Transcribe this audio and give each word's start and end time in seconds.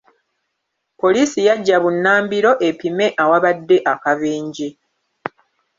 Poliisi 0.99 1.39
yajja 1.47 1.77
bunnambiro 1.83 2.51
epime 2.69 3.05
awabadde 3.23 3.77
akabenje. 3.93 4.67